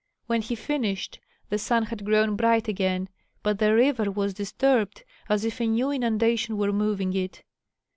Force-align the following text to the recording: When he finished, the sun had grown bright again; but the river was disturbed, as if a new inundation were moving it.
When 0.25 0.41
he 0.41 0.55
finished, 0.55 1.19
the 1.49 1.59
sun 1.59 1.83
had 1.83 2.03
grown 2.05 2.35
bright 2.35 2.67
again; 2.67 3.07
but 3.43 3.59
the 3.59 3.75
river 3.75 4.09
was 4.09 4.33
disturbed, 4.33 5.03
as 5.29 5.45
if 5.45 5.61
a 5.61 5.67
new 5.67 5.91
inundation 5.91 6.57
were 6.57 6.73
moving 6.73 7.13
it. 7.15 7.43